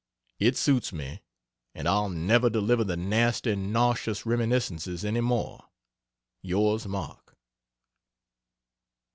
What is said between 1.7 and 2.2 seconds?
and I'll